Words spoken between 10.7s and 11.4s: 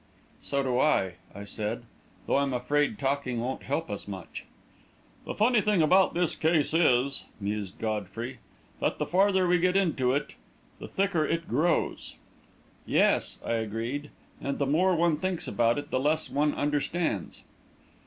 the thicker